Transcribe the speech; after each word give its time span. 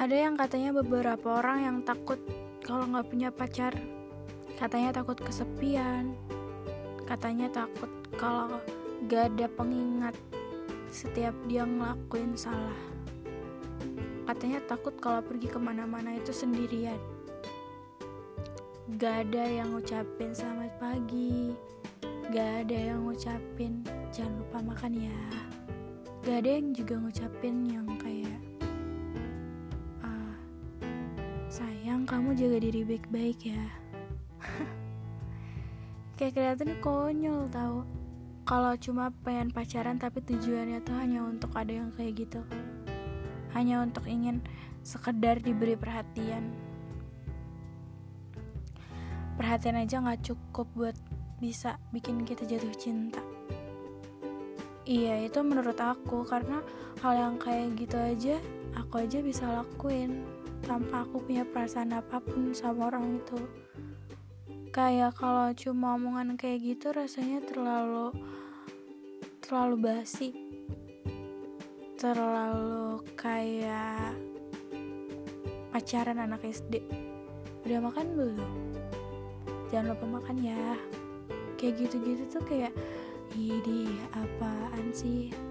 ada 0.00 0.16
yang 0.16 0.32
katanya 0.32 0.72
beberapa 0.80 1.44
orang 1.44 1.58
yang 1.60 1.76
takut 1.84 2.16
kalau 2.64 2.88
nggak 2.88 3.12
punya 3.12 3.28
pacar. 3.28 3.76
Katanya 4.56 4.96
takut 4.96 5.20
kesepian. 5.20 6.16
Katanya 7.04 7.52
takut 7.52 7.92
kalau 8.16 8.64
gak 9.12 9.36
ada 9.36 9.44
pengingat 9.52 10.16
setiap 10.88 11.36
dia 11.44 11.68
ngelakuin 11.68 12.32
salah. 12.32 12.80
Katanya 14.24 14.64
takut 14.64 14.96
kalau 14.96 15.20
pergi 15.20 15.52
ke 15.52 15.60
mana-mana 15.60 16.16
itu 16.16 16.32
sendirian. 16.32 16.96
Gak 18.96 19.28
ada 19.28 19.44
yang 19.44 19.76
ngucapin 19.76 20.32
selamat 20.32 20.80
pagi. 20.80 21.52
Gak 22.32 22.64
ada 22.64 22.78
yang 22.96 23.04
ngucapin 23.04 23.84
jangan 24.16 24.32
lupa 24.40 24.58
makan 24.64 24.92
ya. 24.96 25.20
Gak 26.24 26.36
ada 26.40 26.50
yang 26.56 26.72
juga 26.72 26.94
ngucapin 27.00 27.68
yang 27.68 27.84
kayak 28.00 28.09
sayang 31.60 32.08
kamu 32.08 32.32
jaga 32.40 32.56
diri 32.56 32.88
baik-baik 32.88 33.52
ya. 33.52 33.68
Kayak 36.16 36.32
kelihatan 36.32 36.72
konyol 36.80 37.52
tau. 37.52 37.84
Kalau 38.48 38.72
cuma 38.80 39.12
pengen 39.20 39.52
pacaran 39.52 40.00
tapi 40.00 40.24
tujuannya 40.24 40.80
tuh 40.80 40.96
hanya 40.96 41.20
untuk 41.20 41.52
ada 41.52 41.68
yang 41.68 41.92
kayak 41.92 42.24
gitu. 42.24 42.40
Hanya 43.52 43.84
untuk 43.84 44.08
ingin 44.08 44.40
sekedar 44.80 45.36
diberi 45.44 45.76
perhatian. 45.76 46.48
Perhatian 49.36 49.76
aja 49.84 50.00
nggak 50.00 50.32
cukup 50.32 50.64
buat 50.72 50.96
bisa 51.44 51.76
bikin 51.92 52.24
kita 52.24 52.48
jatuh 52.48 52.72
cinta. 52.80 53.20
Iya 54.88 55.28
itu 55.28 55.44
menurut 55.44 55.76
aku. 55.76 56.24
Karena 56.24 56.64
hal 57.04 57.20
yang 57.20 57.36
kayak 57.36 57.76
gitu 57.76 58.00
aja 58.00 58.40
aku 58.80 59.04
aja 59.04 59.20
bisa 59.20 59.44
lakuin 59.44 60.39
tanpa 60.64 61.04
aku 61.04 61.24
punya 61.24 61.44
perasaan 61.44 61.92
apa 61.96 62.20
pun 62.20 62.52
sama 62.52 62.92
orang 62.92 63.20
itu. 63.20 63.38
Kayak 64.70 65.18
kalau 65.18 65.50
cuma 65.56 65.98
omongan 65.98 66.38
kayak 66.38 66.62
gitu 66.62 66.94
rasanya 66.94 67.42
terlalu 67.42 68.14
terlalu 69.42 69.76
basi. 69.82 70.30
Terlalu 71.98 73.02
kayak 73.18 74.14
pacaran 75.74 76.22
anak 76.22 76.46
SD 76.46 76.80
udah 77.66 77.80
makan 77.82 78.06
belum? 78.14 78.50
Jangan 79.68 79.92
lupa 79.92 80.06
makan 80.06 80.36
ya. 80.38 80.78
Kayak 81.58 81.84
gitu-gitu 81.84 82.24
tuh 82.30 82.42
kayak 82.46 82.72
ini 83.36 84.00
apaan 84.16 84.90
sih 84.90 85.49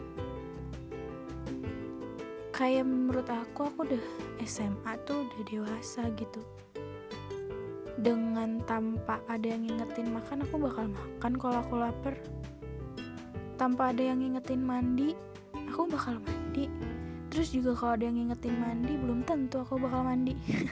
kayak 2.60 2.84
menurut 2.84 3.24
aku 3.32 3.72
aku 3.72 3.88
udah 3.88 4.04
SMA 4.44 4.92
tuh 5.08 5.24
udah 5.24 5.42
dewasa 5.48 6.12
gitu. 6.20 6.44
Dengan 7.96 8.60
tanpa 8.68 9.24
ada 9.32 9.48
yang 9.48 9.64
ngingetin 9.64 10.12
makan 10.12 10.44
aku 10.44 10.60
bakal 10.60 10.92
makan 10.92 11.32
kalau 11.40 11.58
aku 11.64 11.74
lapar. 11.80 12.20
Tanpa 13.56 13.96
ada 13.96 14.12
yang 14.12 14.20
ngingetin 14.20 14.60
mandi 14.60 15.16
aku 15.56 15.88
bakal 15.88 16.20
mandi. 16.20 16.68
Terus 17.32 17.56
juga 17.56 17.80
kalau 17.80 17.96
ada 17.96 18.12
yang 18.12 18.20
ngingetin 18.20 18.60
mandi 18.60 18.94
belum 19.00 19.24
tentu 19.24 19.64
aku 19.64 19.80
bakal 19.80 20.04
mandi. 20.04 20.36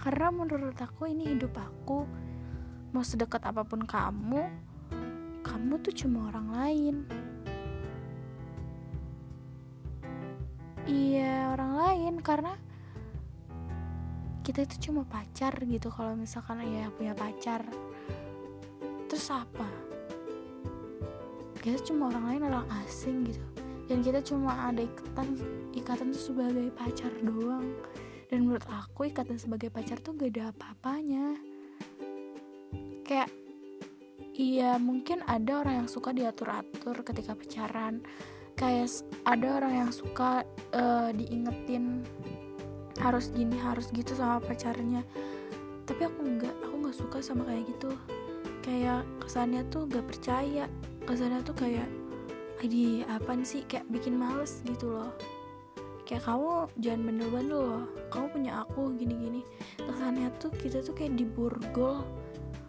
Karena 0.00 0.32
menurut 0.32 0.80
aku 0.80 1.12
ini 1.12 1.28
hidup 1.28 1.52
aku. 1.60 2.08
Mau 2.96 3.04
sedekat 3.04 3.44
apa 3.44 3.68
pun 3.68 3.84
kamu 3.84 4.72
kamu 5.42 5.74
tuh 5.82 5.92
cuma 5.92 6.30
orang 6.30 6.48
lain 6.54 6.94
iya 10.92 11.48
orang 11.56 11.72
lain 11.80 12.14
karena 12.20 12.52
kita 14.44 14.66
itu 14.68 14.90
cuma 14.90 15.08
pacar 15.08 15.54
gitu 15.64 15.88
kalau 15.88 16.12
misalkan 16.18 16.60
ya 16.66 16.92
punya 16.92 17.16
pacar. 17.16 17.64
Terus 19.08 19.26
apa? 19.32 19.70
Kita 21.62 21.78
cuma 21.86 22.10
orang 22.10 22.24
lain 22.26 22.42
orang 22.50 22.66
asing 22.84 23.24
gitu. 23.30 23.46
Dan 23.86 24.02
kita 24.02 24.18
cuma 24.20 24.68
ada 24.68 24.82
ikatan 24.82 25.38
ikatan 25.72 26.10
tuh 26.10 26.34
sebagai 26.34 26.68
pacar 26.74 27.14
doang. 27.22 27.70
Dan 28.28 28.50
menurut 28.50 28.66
aku 28.66 29.08
ikatan 29.08 29.38
sebagai 29.38 29.70
pacar 29.70 30.02
tuh 30.02 30.18
gak 30.18 30.34
ada 30.34 30.50
apa-apanya. 30.50 31.38
Kayak 33.06 33.30
iya 34.34 34.74
mungkin 34.76 35.22
ada 35.22 35.62
orang 35.62 35.84
yang 35.84 35.88
suka 35.88 36.10
diatur-atur 36.10 37.06
ketika 37.06 37.38
pacaran 37.38 38.02
kayak 38.56 38.88
ada 39.24 39.62
orang 39.62 39.86
yang 39.86 39.90
suka 39.90 40.46
uh, 40.74 41.10
diingetin 41.14 42.04
harus 43.00 43.32
gini 43.34 43.56
harus 43.58 43.88
gitu 43.90 44.14
sama 44.14 44.38
pacarnya. 44.38 45.02
Tapi 45.88 46.06
aku 46.06 46.18
nggak 46.22 46.54
aku 46.62 46.74
nggak 46.86 46.96
suka 46.96 47.18
sama 47.18 47.42
kayak 47.48 47.66
gitu. 47.66 47.90
Kayak 48.62 49.02
kesannya 49.18 49.66
tuh 49.74 49.90
gak 49.90 50.06
percaya. 50.06 50.70
Kesannya 51.02 51.42
tuh 51.42 51.56
kayak 51.58 51.88
Adi 52.62 53.02
apa 53.10 53.34
sih? 53.42 53.66
Kayak 53.66 53.90
bikin 53.90 54.14
males 54.14 54.62
gitu 54.62 54.94
loh. 54.94 55.10
Kayak 56.06 56.30
kamu 56.30 56.70
jangan 56.78 57.00
bandel-bandel 57.10 57.58
loh. 57.58 57.84
Kamu 58.14 58.26
punya 58.30 58.62
aku 58.62 58.94
gini-gini. 58.94 59.42
Kesannya 59.82 60.30
tuh 60.38 60.54
kita 60.54 60.78
tuh 60.86 60.94
kayak 60.94 61.18
diborgol. 61.18 62.06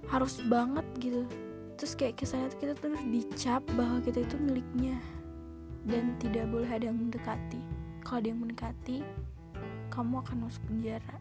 Harus 0.10 0.42
banget 0.50 0.86
gitu. 0.98 1.30
Terus 1.78 1.94
kayak 1.94 2.18
kesannya 2.18 2.50
tuh 2.50 2.60
kita 2.66 2.74
terus 2.82 3.04
dicap 3.14 3.62
bahwa 3.78 4.02
kita 4.02 4.26
itu 4.26 4.36
miliknya 4.42 4.98
dan 5.84 6.16
tidak 6.20 6.48
boleh 6.48 6.70
ada 6.70 6.88
yang 6.88 6.98
mendekati. 7.00 7.60
Kalau 8.04 8.18
ada 8.20 8.28
yang 8.28 8.42
mendekati 8.44 8.98
kamu 9.94 10.26
akan 10.26 10.38
masuk 10.50 10.64
penjara. 10.66 11.18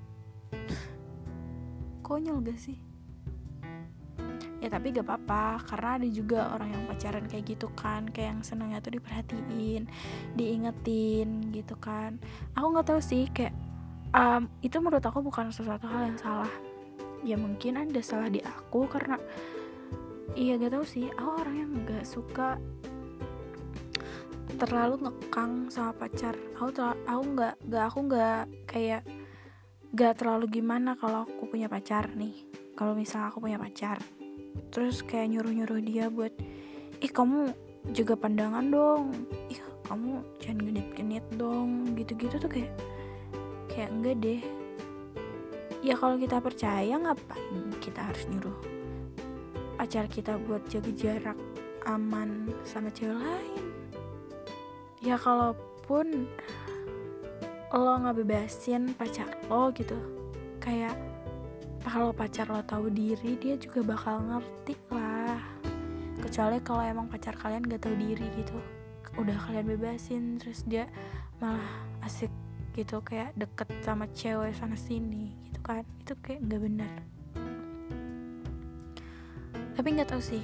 Konyol 2.01 2.41
gak 2.47 2.59
sih? 2.59 2.79
Ya 4.63 4.71
tapi 4.71 4.95
gak 4.95 5.05
apa-apa 5.11 5.67
karena 5.67 5.99
ada 5.99 6.09
juga 6.09 6.55
orang 6.55 6.71
yang 6.71 6.83
pacaran 6.87 7.27
kayak 7.27 7.45
gitu 7.51 7.67
kan 7.75 8.07
kayak 8.07 8.39
yang 8.39 8.43
senangnya 8.47 8.79
tuh 8.79 8.95
diperhatiin 8.95 9.91
diingetin 10.39 11.51
gitu 11.51 11.75
kan. 11.83 12.23
Aku 12.55 12.71
nggak 12.71 12.87
tahu 12.95 13.01
sih 13.03 13.27
kayak 13.35 13.51
um, 14.15 14.47
itu 14.63 14.79
menurut 14.79 15.03
aku 15.03 15.19
bukan 15.21 15.51
sesuatu 15.51 15.91
hal 15.91 16.15
yang 16.15 16.19
salah. 16.21 16.53
Ya 17.27 17.35
mungkin 17.35 17.79
ada 17.79 18.01
salah 18.03 18.31
di 18.31 18.39
aku 18.43 18.87
karena 18.87 19.19
iya 20.39 20.55
gak 20.57 20.79
tahu 20.79 20.87
sih. 20.87 21.11
Aku 21.11 21.43
orang 21.43 21.57
yang 21.59 21.71
gak 21.83 22.07
suka 22.07 22.63
terlalu 24.63 24.95
ngekang 25.03 25.67
sama 25.67 25.91
pacar. 25.91 26.39
Aku 26.55 26.71
terlalu, 26.71 26.99
aku 27.11 27.23
nggak 27.35 27.55
nggak 27.67 27.85
aku 27.91 27.99
nggak 28.07 28.43
kayak 28.71 29.03
gak 29.93 30.17
terlalu 30.17 30.49
gimana 30.49 30.97
kalau 30.97 31.27
aku 31.27 31.51
punya 31.51 31.67
pacar 31.67 32.15
nih. 32.15 32.47
Kalau 32.79 32.95
misalnya 32.95 33.29
aku 33.29 33.43
punya 33.43 33.59
pacar. 33.59 33.99
Terus 34.71 35.03
kayak 35.03 35.35
nyuruh-nyuruh 35.35 35.81
dia 35.83 36.09
buat 36.09 36.33
ih 37.03 37.13
kamu 37.13 37.51
juga 37.91 38.15
pandangan 38.15 38.71
dong. 38.71 39.13
Ih 39.51 39.61
kamu 39.91 40.23
jangan 40.41 40.61
genit-genit 40.65 41.27
dong. 41.35 41.93
Gitu-gitu 41.99 42.39
tuh 42.39 42.49
kayak 42.49 42.73
kayak 43.69 43.91
enggak 43.91 44.17
deh. 44.23 44.43
Ya 45.83 45.99
kalau 45.99 46.15
kita 46.15 46.39
percaya 46.39 46.95
ngapain 46.95 47.75
kita 47.83 48.07
harus 48.07 48.25
nyuruh 48.31 48.73
pacar 49.83 50.07
kita 50.07 50.39
buat 50.47 50.63
jaga 50.71 50.95
jarak 50.95 51.39
aman 51.91 52.55
sama 52.63 52.87
cewek 52.95 53.19
lain 53.19 53.72
ya 55.03 55.19
kalaupun 55.19 56.31
lo 57.73 57.93
nggak 57.99 58.17
bebasin 58.23 58.95
pacar 58.95 59.27
lo 59.51 59.75
gitu 59.75 59.99
kayak 60.63 60.95
kalau 61.83 62.15
pacar 62.15 62.47
lo 62.47 62.63
tahu 62.63 62.87
diri 62.89 63.35
dia 63.43 63.59
juga 63.59 63.83
bakal 63.83 64.23
ngerti 64.23 64.79
lah. 64.95 65.43
Kecuali 66.23 66.63
kalau 66.63 66.87
emang 66.87 67.11
pacar 67.11 67.35
kalian 67.35 67.67
gak 67.67 67.83
tahu 67.83 67.99
diri 67.99 68.31
gitu 68.39 68.55
udah 69.21 69.37
kalian 69.45 69.69
bebasin 69.77 70.41
terus 70.41 70.65
dia 70.65 70.89
malah 71.37 71.85
asik 72.01 72.33
gitu 72.73 73.05
kayak 73.05 73.37
deket 73.37 73.69
sama 73.85 74.09
cewek 74.17 74.57
sana 74.57 74.73
sini 74.73 75.37
gitu 75.45 75.61
kan 75.61 75.85
itu 76.01 76.17
kayak 76.25 76.41
nggak 76.49 76.61
benar 76.65 76.97
tapi 79.77 79.89
nggak 79.93 80.09
tahu 80.09 80.23
sih 80.25 80.41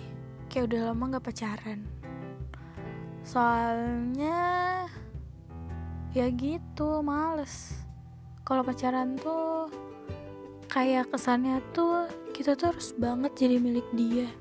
kayak 0.53 0.69
udah 0.69 0.93
lama 0.93 1.17
nggak 1.17 1.25
pacaran 1.25 1.81
soalnya 3.29 4.89
ya 6.17 6.27
gitu 6.33 7.05
males. 7.05 7.77
Kalau 8.41 8.65
pacaran 8.65 9.21
tuh 9.21 9.69
kayak 10.73 11.13
kesannya 11.13 11.61
tuh 11.77 12.09
kita 12.33 12.57
tuh 12.57 12.73
harus 12.73 12.97
banget 12.97 13.37
jadi 13.37 13.61
milik 13.61 13.85
dia. 13.93 14.33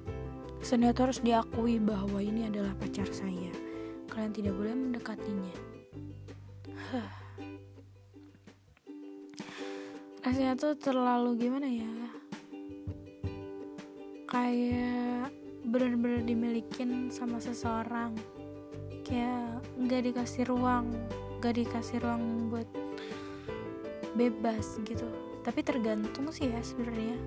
Kesannya 0.64 0.96
tuh 0.96 1.12
harus 1.12 1.20
diakui 1.20 1.84
bahwa 1.84 2.24
ini 2.24 2.48
adalah 2.48 2.72
pacar 2.80 3.12
saya. 3.12 3.52
Kalian 4.08 4.32
tidak 4.32 4.56
boleh 4.56 4.72
mendekatinya. 4.72 5.56
Huh. 6.88 7.12
rasanya 10.38 10.54
tuh 10.54 10.78
terlalu 10.78 11.50
gimana 11.50 11.66
ya? 11.66 11.90
Kayak 14.30 15.34
bener-bener 15.66 16.22
dimilikin 16.24 17.10
sama 17.10 17.42
seseorang 17.42 18.14
kayak 19.08 19.64
nggak 19.80 20.12
dikasih 20.12 20.44
ruang 20.52 20.92
gak 21.38 21.54
dikasih 21.54 22.02
ruang 22.02 22.50
buat 22.50 22.66
bebas 24.18 24.82
gitu. 24.82 25.06
Tapi 25.46 25.62
tergantung 25.62 26.34
sih 26.34 26.50
ya 26.50 26.60
sebenarnya. 26.66 27.18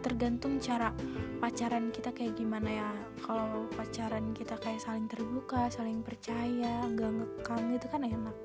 Tergantung 0.00 0.56
cara 0.56 0.88
pacaran 1.36 1.92
kita 1.92 2.16
kayak 2.16 2.40
gimana 2.40 2.68
ya. 2.80 2.90
Kalau 3.20 3.68
pacaran 3.76 4.32
kita 4.32 4.56
kayak 4.56 4.80
saling 4.80 5.04
terbuka 5.04 5.68
saling 5.68 6.00
percaya 6.00 6.80
gak 6.96 7.12
ngekang 7.12 7.76
gitu 7.76 7.86
kan 7.92 8.02
enak. 8.08 8.36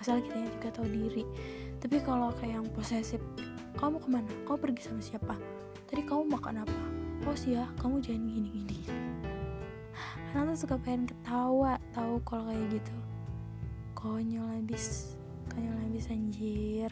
Asal 0.00 0.24
kita 0.24 0.40
juga 0.40 0.68
tahu 0.72 0.88
diri. 0.88 1.28
Tapi 1.78 2.00
kalau 2.00 2.32
kayak 2.40 2.64
yang 2.64 2.68
posesif 2.72 3.20
kamu 3.76 4.00
ke 4.00 4.08
mana? 4.08 4.30
Kamu 4.48 4.58
pergi 4.58 4.88
sama 4.88 5.04
siapa? 5.04 5.36
Tadi 5.84 6.02
kamu 6.08 6.32
makan 6.32 6.64
apa? 6.64 6.82
Oh 7.28 7.36
sih 7.36 7.60
ya 7.60 7.68
kamu 7.76 8.00
jangan 8.00 8.24
gini 8.24 8.48
gini 8.48 8.97
anak 10.34 10.54
tuh 10.54 10.58
suka 10.66 10.76
pengen 10.80 11.08
ketawa 11.08 11.80
tahu 11.96 12.20
kalau 12.26 12.48
kayak 12.48 12.80
gitu. 12.80 12.96
Konyol 13.96 14.48
habis 14.60 15.16
konyol 15.52 15.76
habis 15.88 16.10
anjir. 16.12 16.90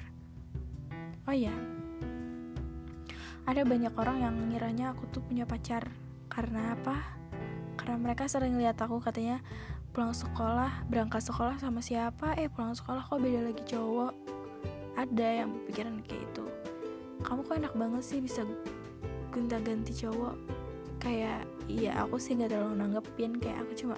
Oh 1.29 1.35
iya. 1.35 1.53
Ada 3.47 3.63
banyak 3.63 3.95
orang 3.95 4.19
yang 4.23 4.35
ngiranya 4.51 4.97
aku 4.97 5.07
tuh 5.13 5.23
punya 5.23 5.45
pacar. 5.45 5.87
Karena 6.33 6.75
apa? 6.75 6.97
Karena 7.79 7.97
mereka 8.01 8.27
sering 8.27 8.59
lihat 8.59 8.81
aku 8.83 8.99
katanya 8.99 9.45
pulang 9.95 10.13
sekolah 10.13 10.85
berangkat 10.91 11.23
sekolah 11.25 11.57
sama 11.61 11.81
siapa? 11.85 12.35
Eh 12.37 12.51
pulang 12.51 12.75
sekolah 12.75 13.07
kok 13.07 13.21
beda 13.23 13.47
lagi 13.47 13.63
cowok? 13.65 14.13
Ada 14.97 15.45
yang 15.45 15.51
pikiran 15.69 16.03
kayak 16.03 16.25
itu 16.33 16.47
kamu 17.27 17.41
kok 17.43 17.57
enak 17.59 17.75
banget 17.75 18.03
sih 18.07 18.19
bisa 18.21 18.47
gonta 19.35 19.59
ganti 19.59 19.91
cowok 19.91 20.37
kayak 21.07 21.47
iya 21.71 22.03
aku 22.03 22.19
sih 22.19 22.35
nggak 22.35 22.51
terlalu 22.51 22.75
nanggepin 22.83 23.39
kayak 23.39 23.63
aku 23.63 23.73
cuma 23.79 23.97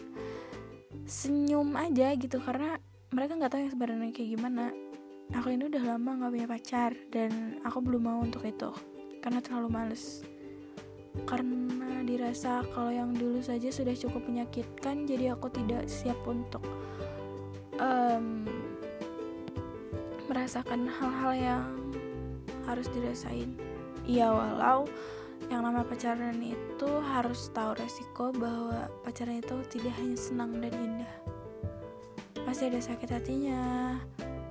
senyum 1.09 1.73
aja 1.73 2.13
gitu 2.21 2.37
karena 2.45 2.77
mereka 3.09 3.41
nggak 3.41 3.51
tahu 3.57 3.61
yang 3.65 3.73
sebenarnya 3.73 4.13
kayak 4.13 4.31
gimana. 4.37 4.65
Aku 5.37 5.53
ini 5.53 5.69
udah 5.69 5.83
lama 5.85 6.11
nggak 6.21 6.33
punya 6.33 6.49
pacar 6.49 6.93
dan 7.13 7.61
aku 7.65 7.85
belum 7.85 8.03
mau 8.05 8.21
untuk 8.21 8.45
itu 8.45 8.69
karena 9.25 9.41
terlalu 9.41 9.69
males. 9.73 10.25
Karena 11.25 12.05
dirasa 12.05 12.65
kalau 12.73 12.93
yang 12.93 13.17
dulu 13.17 13.41
saja 13.41 13.73
sudah 13.73 13.93
cukup 13.97 14.25
menyakitkan 14.29 15.09
jadi 15.09 15.37
aku 15.37 15.49
tidak 15.53 15.89
siap 15.89 16.17
untuk 16.29 16.65
um, 17.81 18.45
merasakan 20.29 20.89
hal-hal 20.89 21.33
yang 21.33 21.65
harus 22.69 22.89
dirasain. 22.93 23.57
Iya 24.05 24.33
walau 24.33 24.89
yang 25.49 25.65
nama 25.65 25.81
pacaran 25.81 26.37
itu 26.45 26.91
harus 27.09 27.49
tahu 27.57 27.73
resiko 27.81 28.29
bahwa 28.37 28.93
pacaran 29.01 29.41
itu 29.41 29.57
tidak 29.73 29.97
hanya 29.97 30.17
senang 30.21 30.61
dan 30.61 30.73
indah. 30.77 31.15
Pasti 32.45 32.69
ada 32.69 32.81
sakit 32.81 33.09
hatinya 33.09 33.97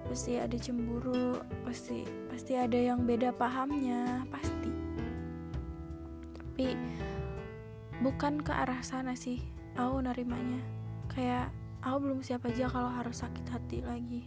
pasti 0.08 0.40
ada 0.40 0.56
cemburu 0.56 1.36
pasti 1.68 2.08
pasti 2.32 2.56
ada 2.56 2.80
yang 2.80 3.04
beda 3.04 3.36
pahamnya 3.36 4.24
pasti. 4.32 4.72
Tapi 6.34 6.74
bukan 8.02 8.40
ke 8.42 8.56
arah 8.56 8.80
sana 8.82 9.14
sih 9.14 9.44
aku 9.76 10.02
nerimanya. 10.02 10.64
Kayak 11.12 11.54
aku 11.84 12.10
belum 12.10 12.20
siap 12.24 12.48
aja 12.48 12.72
kalau 12.72 12.90
harus 12.90 13.22
sakit 13.22 13.46
hati 13.52 13.84
lagi. 13.84 14.24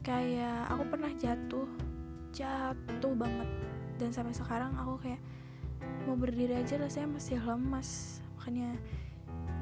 Kayak 0.00 0.72
aku 0.72 0.82
pernah 0.88 1.12
jatuh 1.18 1.68
jatuh 2.32 3.12
banget. 3.12 3.48
Dan 4.00 4.10
sampai 4.10 4.34
sekarang 4.34 4.72
aku 4.78 4.98
kayak 5.04 5.20
mau 6.06 6.18
berdiri 6.18 6.58
aja 6.58 6.78
rasanya 6.78 7.18
masih 7.18 7.38
lemas. 7.42 8.20
Makanya 8.38 8.74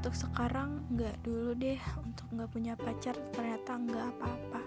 untuk 0.01 0.15
sekarang 0.17 0.81
nggak 0.97 1.21
dulu 1.21 1.53
deh 1.53 1.81
untuk 2.01 2.27
nggak 2.33 2.51
punya 2.51 2.73
pacar 2.77 3.17
ternyata 3.37 3.77
nggak 3.77 4.07
apa-apa. 4.17 4.63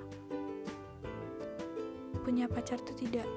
Punya 2.22 2.46
pacar 2.46 2.78
tuh 2.80 2.96
tidak 2.96 3.28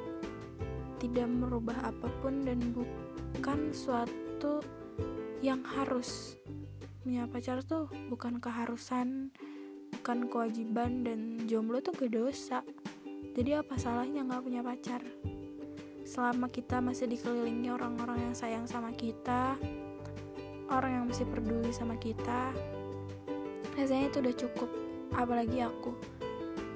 tidak 1.00 1.26
merubah 1.28 1.76
apa 1.84 2.08
pun 2.20 2.44
dan 2.44 2.60
bukan 2.76 3.72
suatu 3.72 4.60
yang 5.40 5.64
harus. 5.64 6.36
Punya 7.00 7.24
pacar 7.30 7.62
tuh 7.64 7.88
bukan 8.12 8.42
keharusan 8.42 9.32
bukan 9.86 10.28
kewajiban 10.30 11.02
dan 11.02 11.48
jomblo 11.48 11.80
tuh 11.80 11.94
gak 11.96 12.12
dosa. 12.12 12.60
Jadi 13.36 13.56
apa 13.56 13.76
salahnya 13.76 14.24
nggak 14.24 14.44
punya 14.44 14.60
pacar 14.64 15.02
selama 16.06 16.46
kita 16.48 16.78
masih 16.78 17.10
dikelilingi 17.10 17.68
orang-orang 17.74 18.30
yang 18.30 18.34
sayang 18.38 18.64
sama 18.64 18.94
kita 18.94 19.58
orang 20.70 21.02
yang 21.02 21.04
masih 21.10 21.26
peduli 21.26 21.70
sama 21.74 21.98
kita 21.98 22.54
rasanya 23.76 24.08
itu 24.08 24.18
udah 24.24 24.34
cukup. 24.34 24.70
Apalagi 25.12 25.58
aku. 25.62 25.92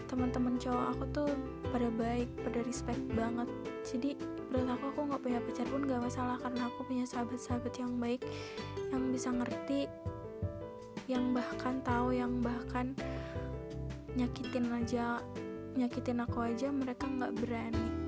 Teman-teman 0.06 0.60
cowok 0.60 0.86
aku 0.94 1.04
tuh 1.14 1.30
pada 1.72 1.88
baik 1.96 2.28
pada 2.44 2.60
respect 2.66 3.00
banget. 3.16 3.48
Jadi 3.86 4.18
menurut 4.50 4.76
aku 4.76 4.84
aku 4.92 5.00
nggak 5.08 5.22
punya 5.22 5.40
pacar 5.40 5.66
pun 5.70 5.82
gak 5.86 6.02
masalah 6.02 6.36
karena 6.42 6.62
aku 6.66 6.80
punya 6.82 7.04
sahabat-sahabat 7.06 7.74
yang 7.78 7.92
baik 8.02 8.22
yang 8.90 9.02
bisa 9.14 9.30
ngerti 9.30 9.86
yang 11.06 11.30
bahkan 11.30 11.78
tahu 11.86 12.10
yang 12.10 12.42
bahkan 12.42 12.90
nyakitin 14.18 14.66
aja 14.74 15.22
nyakitin 15.78 16.18
aku 16.18 16.42
aja 16.42 16.66
mereka 16.74 17.06
nggak 17.06 17.30
berani 17.38 17.99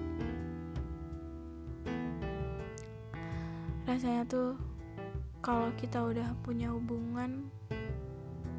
rasanya 3.83 4.23
tuh 4.31 4.55
kalau 5.43 5.75
kita 5.75 5.99
udah 5.99 6.39
punya 6.47 6.71
hubungan 6.71 7.51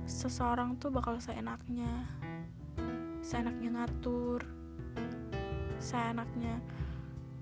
seseorang 0.04 0.76
tuh 0.80 0.92
bakal 0.92 1.16
seenaknya. 1.20 2.08
Seenaknya 3.24 3.72
ngatur 3.72 4.44
seenaknya 5.84 6.64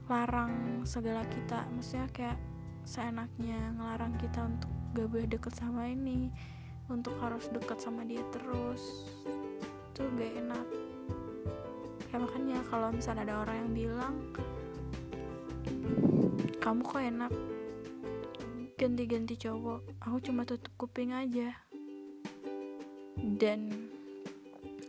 larang 0.09 0.81
segala 0.81 1.21
kita. 1.29 1.69
Maksudnya 1.77 2.09
kayak 2.09 2.39
seenaknya 2.81 3.77
ngelarang 3.77 4.17
kita 4.17 4.49
untuk 4.49 4.71
gak 4.97 5.07
boleh 5.13 5.29
deket 5.29 5.53
sama 5.53 5.85
ini 5.85 6.33
untuk 6.89 7.13
harus 7.21 7.45
deket 7.53 7.77
sama 7.77 8.01
dia 8.01 8.25
terus. 8.33 9.05
Itu 9.93 10.09
gak 10.17 10.41
enak. 10.41 10.67
Ya 12.11 12.17
makanya 12.17 12.59
kalau 12.67 12.89
misalnya 12.91 13.23
ada 13.29 13.45
orang 13.45 13.55
yang 13.61 13.71
bilang 13.71 14.15
kamu 16.59 16.81
kok 16.85 17.01
enak 17.01 17.33
ganti-ganti 18.81 19.37
cowok. 19.37 20.01
Aku 20.01 20.17
cuma 20.25 20.41
tutup 20.41 20.73
kuping 20.73 21.13
aja. 21.13 21.53
Dan 23.13 23.69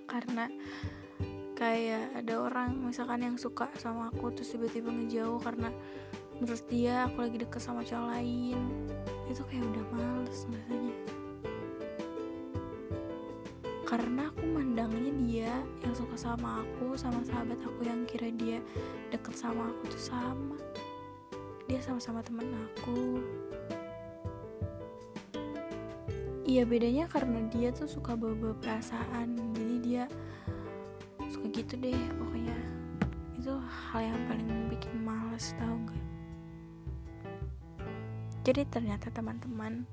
karena 0.09 0.49
kayak 1.52 2.16
ada 2.16 2.40
orang 2.40 2.88
misalkan 2.88 3.21
yang 3.21 3.37
suka 3.37 3.69
sama 3.76 4.09
aku 4.09 4.33
terus 4.33 4.57
tiba-tiba 4.57 4.88
ngejauh 4.88 5.37
karena 5.45 5.69
menurut 6.40 6.64
dia 6.73 7.05
aku 7.05 7.21
lagi 7.21 7.37
deket 7.37 7.61
sama 7.61 7.85
cowok 7.85 8.09
lain 8.16 8.61
itu 9.28 9.45
kayak 9.45 9.61
udah 9.61 9.85
males 9.93 10.40
rasanya. 10.49 10.97
Karena 13.85 14.33
aku 14.33 14.43
mandangnya 14.49 15.12
dia 15.21 15.52
yang 15.85 15.93
suka 15.93 16.16
sama 16.16 16.64
aku 16.64 16.97
sama 16.97 17.21
sahabat 17.28 17.61
aku 17.61 17.85
yang 17.85 18.09
kira 18.09 18.33
dia 18.40 18.64
deket 19.12 19.37
sama 19.37 19.69
aku 19.69 19.93
tuh 19.93 20.00
sama. 20.00 20.57
Dia 21.69 21.85
sama-sama 21.85 22.25
temen 22.25 22.49
aku 22.57 23.21
Iya 26.42 26.66
bedanya 26.66 27.06
karena 27.06 27.46
dia 27.54 27.70
tuh 27.70 27.87
suka 27.87 28.18
bawa-bawa 28.18 28.58
perasaan. 28.58 29.38
Jadi 29.54 29.75
dia 29.78 30.04
suka 31.30 31.46
gitu 31.54 31.78
deh 31.78 31.94
pokoknya. 32.18 32.58
Itu 33.38 33.62
hal 33.62 34.11
yang 34.11 34.20
paling 34.26 34.50
bikin 34.66 35.02
males 35.02 35.54
tau 35.58 35.75
gak 35.87 36.02
Jadi 38.42 38.62
ternyata 38.66 39.06
teman-teman 39.14 39.87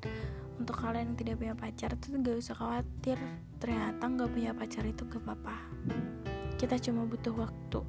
Untuk 0.58 0.82
kalian 0.82 1.14
yang 1.14 1.18
tidak 1.22 1.36
punya 1.38 1.56
pacar 1.56 1.94
tuh 2.02 2.18
gak 2.18 2.42
usah 2.42 2.58
khawatir. 2.58 3.18
Ternyata 3.62 4.10
gak 4.10 4.32
punya 4.34 4.52
pacar 4.52 4.84
itu 4.90 5.06
gak 5.06 5.22
apa-apa. 5.22 5.56
Kita 6.58 6.82
cuma 6.82 7.06
butuh 7.06 7.32
waktu. 7.38 7.80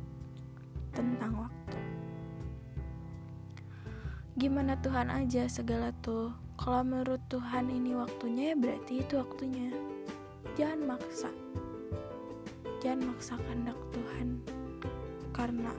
Tentang 0.93 1.49
waktu. 1.49 1.79
Gimana 4.37 4.77
Tuhan 4.79 5.09
aja 5.09 5.49
segala 5.49 5.91
tuh 6.05 6.31
kalau 6.61 6.85
menurut 6.85 7.25
Tuhan 7.33 7.73
ini 7.73 7.97
waktunya 7.97 8.53
ya 8.53 8.57
berarti 8.61 9.01
itu 9.01 9.17
waktunya. 9.17 9.73
Jangan 10.61 10.93
maksa. 10.93 11.33
Jangan 12.85 13.01
maksa 13.17 13.41
kehendak 13.41 13.81
Tuhan. 13.97 14.29
Karena 15.33 15.73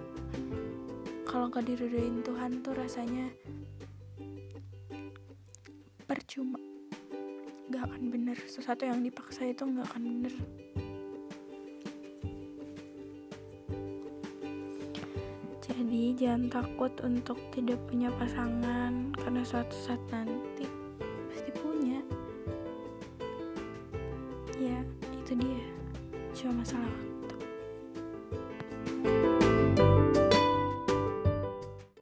kalau 1.22 1.54
gak 1.54 1.70
diridoin 1.70 2.26
Tuhan 2.26 2.66
tuh 2.66 2.74
rasanya 2.74 3.30
percuma. 6.10 6.58
Gak 7.70 7.86
akan 7.86 8.10
bener. 8.10 8.42
Sesuatu 8.50 8.82
yang 8.90 9.06
dipaksa 9.06 9.54
itu 9.54 9.62
gak 9.62 9.86
akan 9.86 10.02
bener. 10.02 10.34
Jadi 15.62 16.18
jangan 16.18 16.50
takut 16.50 16.94
untuk 17.06 17.38
tidak 17.54 17.78
punya 17.86 18.10
pasangan 18.18 19.12
karena 19.12 19.44
suatu 19.44 19.76
saat 19.76 20.00
nanti 20.08 20.71